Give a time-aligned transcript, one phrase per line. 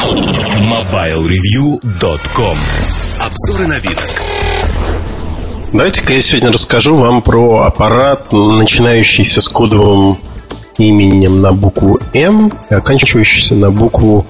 [0.00, 2.56] MobileReview.com
[3.20, 4.08] Обзоры новинок
[5.74, 10.16] Давайте-ка я сегодня расскажу вам про аппарат, начинающийся с кодовым
[10.78, 14.24] именем на букву М и оканчивающийся на букву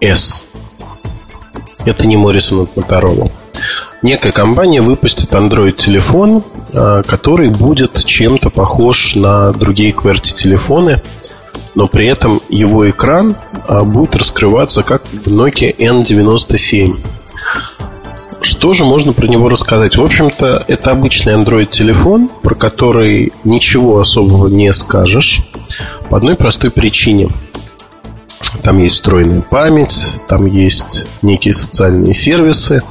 [0.00, 0.46] С.
[1.84, 3.30] Это не Моррисон от Motorola.
[4.00, 6.42] Некая компания выпустит Android-телефон,
[6.72, 11.02] а, который будет чем-то похож на другие QWERTY-телефоны,
[11.74, 13.36] но при этом его экран
[13.84, 16.96] будет раскрываться как в Nokia N97.
[18.40, 19.96] Что же можно про него рассказать?
[19.96, 25.40] В общем-то, это обычный Android-телефон, про который ничего особого не скажешь.
[26.10, 27.28] По одной простой причине.
[28.62, 29.94] Там есть встроенная память,
[30.28, 32.82] там есть некие социальные сервисы.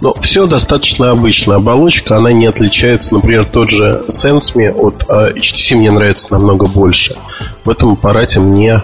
[0.00, 1.56] Но все достаточно обычно.
[1.56, 3.14] Оболочка, она не отличается.
[3.14, 7.16] Например, тот же SenseMe от а, HTC мне нравится намного больше.
[7.64, 8.82] В этом аппарате мне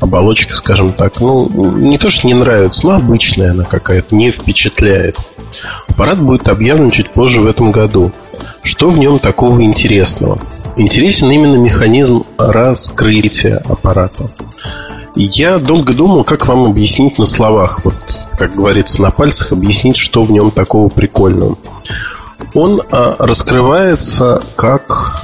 [0.00, 5.16] оболочка, скажем так, ну, не то, что не нравится, но обычная она какая-то, не впечатляет.
[5.88, 8.12] Аппарат будет объявлен чуть позже в этом году.
[8.62, 10.38] Что в нем такого интересного?
[10.76, 14.30] Интересен именно механизм раскрытия аппарата.
[15.16, 17.94] Я долго думал, как вам объяснить на словах, вот,
[18.38, 21.58] как говорится, на пальцах объяснить, что в нем такого прикольного.
[22.54, 25.22] Он а, раскрывается как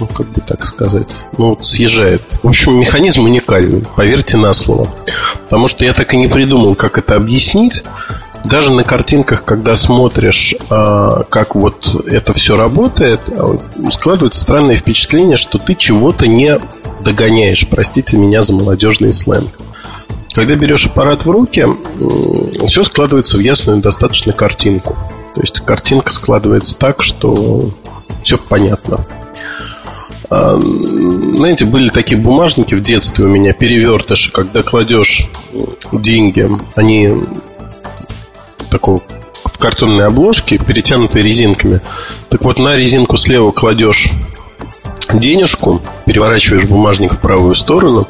[0.00, 2.22] ну, как бы так сказать, ну, вот съезжает.
[2.42, 4.88] В общем, механизм уникальный, поверьте на слово.
[5.44, 7.82] Потому что я так и не придумал, как это объяснить.
[8.44, 13.58] Даже на картинках, когда смотришь, а, как вот это все работает, а,
[13.90, 16.58] складывается странное впечатление, что ты чего-то не
[17.00, 17.66] догоняешь.
[17.68, 19.50] Простите меня за молодежный сленг.
[20.32, 21.66] Когда берешь аппарат в руки,
[22.66, 24.96] все складывается в ясную достаточно картинку.
[25.34, 27.70] То есть картинка складывается так, что
[28.22, 29.04] все понятно.
[30.30, 35.26] А, знаете, были такие бумажники в детстве у меня, перевертыши, когда кладешь
[35.92, 37.14] деньги, они
[38.70, 39.00] такого
[39.44, 41.80] в картонной обложке, перетянутые резинками.
[42.28, 44.10] Так вот, на резинку слева кладешь
[45.12, 48.06] денежку, переворачиваешь бумажник в правую сторону,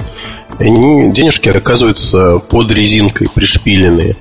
[0.59, 4.17] и они, денежки оказываются под резинкой пришпиленные.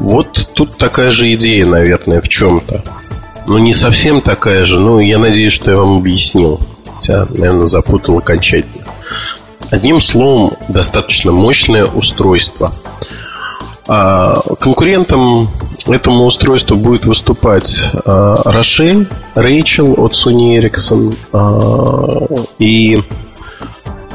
[0.00, 2.82] Вот тут такая же идея, наверное, в чем-то.
[3.46, 6.60] Но не совсем такая же, но я надеюсь, что я вам объяснил
[7.08, 8.84] хотя, наверное, запутал окончательно.
[9.70, 12.72] Одним словом, достаточно мощное устройство.
[13.86, 15.48] А конкурентом
[15.86, 17.70] этому устройству будет выступать
[18.04, 21.16] а, Рошель, Рэйчел от Sony Ericsson.
[21.32, 23.02] А, и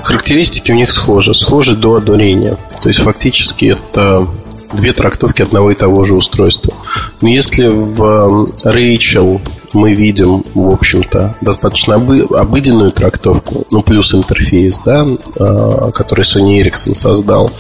[0.03, 1.33] характеристики у них схожи.
[1.33, 2.57] Схожи до одурения.
[2.81, 4.27] То есть, фактически, это
[4.73, 6.73] две трактовки одного и того же устройства.
[7.21, 9.41] Но если в Рэйчел
[9.73, 16.61] мы видим, в общем-то, достаточно обы- обыденную трактовку, ну, плюс интерфейс, да, э, который Sony
[16.61, 17.51] Ericsson создал,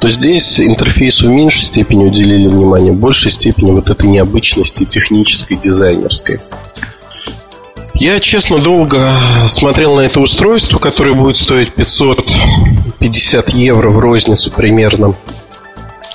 [0.00, 5.56] то здесь интерфейсу в меньшей степени уделили внимание, в большей степени вот этой необычности технической,
[5.56, 6.40] дизайнерской.
[7.94, 9.00] Я, честно, долго
[9.48, 15.14] смотрел на это устройство, которое будет стоить 550 евро в розницу примерно.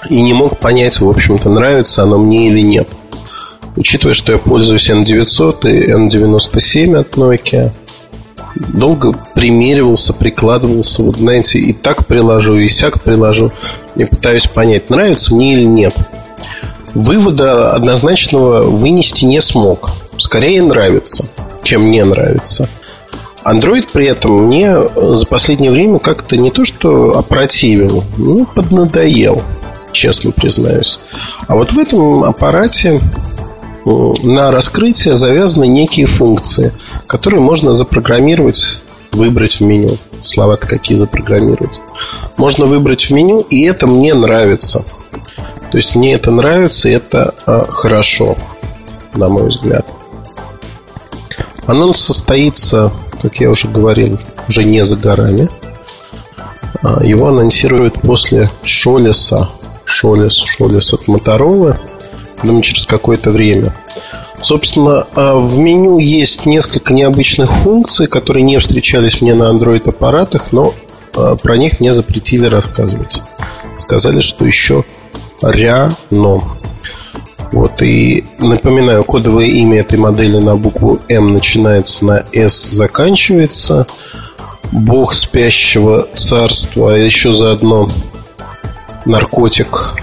[0.09, 2.89] И не мог понять, в общем-то, нравится оно мне или нет.
[3.79, 7.71] Учитывая, что я пользуюсь N900 и N97 от Nokia,
[8.73, 13.53] долго примеривался, прикладывался, вот знаете, и так приложу, и сяк приложу,
[13.95, 15.95] и пытаюсь понять, нравится мне или нет.
[16.93, 19.91] Вывода однозначного вынести не смог.
[20.17, 21.23] Скорее нравится,
[21.63, 22.67] чем не нравится.
[23.45, 29.41] Android при этом мне за последнее время как-то не то что опротивил, ну, поднадоел,
[29.93, 30.99] честно признаюсь.
[31.47, 32.99] А вот в этом аппарате
[33.85, 36.73] на раскрытие завязаны некие функции,
[37.07, 38.81] которые можно запрограммировать,
[39.11, 39.97] выбрать в меню.
[40.21, 41.81] Слова-то какие запрограммировать.
[42.37, 44.83] Можно выбрать в меню, и это мне нравится.
[45.71, 48.35] То есть мне это нравится, и это а, хорошо,
[49.13, 49.85] на мой взгляд.
[51.67, 52.91] Анонс состоится,
[53.21, 55.47] как я уже говорил, уже не за горами.
[56.81, 59.49] А, его анонсируют после Шолеса.
[59.85, 61.77] Шолес, Шолес от Моторола
[62.43, 63.73] думаю, через какое-то время.
[64.41, 70.73] Собственно, а в меню есть несколько необычных функций, которые не встречались мне на Android-аппаратах, но
[71.15, 73.21] а, про них мне запретили рассказывать.
[73.77, 74.85] Сказали, что еще
[75.41, 76.39] ряно.
[77.51, 83.87] Вот, и напоминаю, кодовое имя этой модели на букву М начинается на S, заканчивается.
[84.71, 87.89] Бог спящего царства, а еще заодно
[89.05, 89.98] наркотик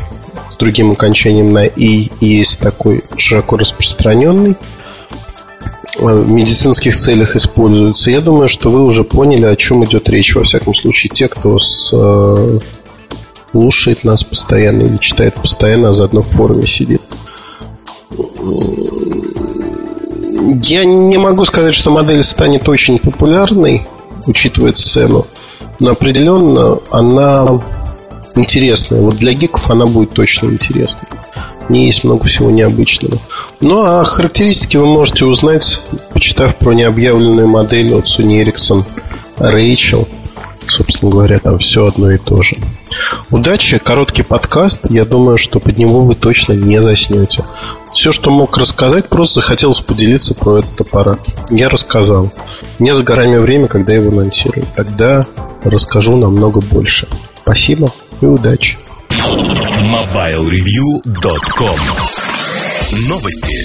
[0.58, 4.56] другим окончанием на «и» есть такой широко распространенный
[5.98, 8.10] э, в медицинских целях используется.
[8.10, 10.34] Я думаю, что вы уже поняли, о чем идет речь.
[10.34, 12.58] Во всяком случае, те, кто э,
[13.50, 17.02] слушает нас постоянно или читает постоянно, а заодно в форуме сидит.
[20.62, 23.86] Я не могу сказать, что модель станет очень популярной,
[24.26, 25.26] учитывая цену,
[25.80, 27.60] но определенно она
[28.36, 29.00] интересная.
[29.00, 31.08] Вот для гиков она будет точно интересной.
[31.66, 33.18] В ней есть много всего необычного.
[33.60, 35.80] Ну, а характеристики вы можете узнать,
[36.12, 38.84] почитав про необъявленную модель от Sony Ericsson
[39.38, 40.06] Rachel.
[40.68, 42.56] Собственно говоря, там все одно и то же.
[43.30, 44.80] Удачи, короткий подкаст.
[44.90, 47.44] Я думаю, что под него вы точно не заснете.
[47.92, 51.20] Все, что мог рассказать, просто захотелось поделиться про этот аппарат.
[51.50, 52.32] Я рассказал.
[52.78, 54.66] Не за горами время, когда его анонсирую.
[54.76, 55.24] Тогда
[55.62, 57.06] расскажу намного больше.
[57.42, 58.76] Спасибо и удачи.
[59.10, 61.78] MobileReview.com
[63.08, 63.56] Новости.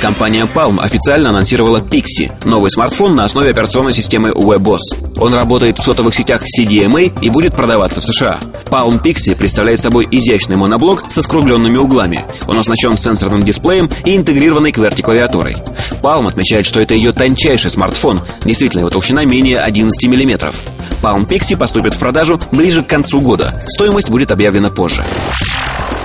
[0.00, 5.18] Компания Palm официально анонсировала Pixie– новый смартфон на основе операционной системы WebOS.
[5.18, 8.38] Он работает в сотовых сетях CDMA и будет продаваться в США.
[8.66, 12.24] Palm Pixie представляет собой изящный моноблок со скругленными углами.
[12.46, 15.56] Он оснащен сенсорным дисплеем и интегрированной QWERTY-клавиатурой.
[16.02, 18.20] Palm отмечает, что это ее тончайший смартфон.
[18.44, 20.52] Действительно, его толщина менее 11 мм.
[21.02, 23.62] Palm Pixie поступит в продажу ближе к концу года.
[23.66, 25.04] Стоимость будет объявлена позже.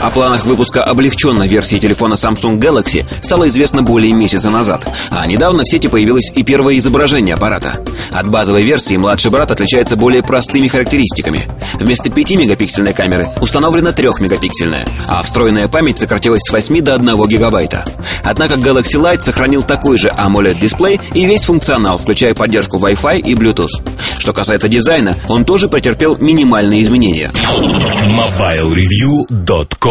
[0.02, 5.62] О планах выпуска облегченной версии телефона Samsung Galaxy стало известно более месяца назад, а недавно
[5.62, 7.84] в сети появилось и первое изображение аппарата.
[8.12, 11.48] От базовой версии младший брат отличается более простыми характеристиками.
[11.76, 17.86] Вместо 5-мегапиксельной камеры установлена 3-мегапиксельная, а встроенная память сократилась с 8 до 1 гигабайта.
[18.24, 23.70] Однако Galaxy Light сохранил такой же AMOLED-дисплей и весь функционал, включая поддержку Wi-Fi и Bluetooth.
[24.18, 27.30] Что касается дизайна, он тоже претерпел минимальные изменения.
[27.34, 29.91] MobileReview.com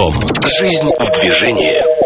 [0.59, 2.00] Жизнь в движении.